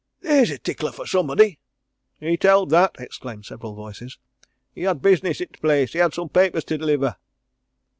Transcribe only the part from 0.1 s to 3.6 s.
theer's a tickler for somebody." "He telled that," exclaimed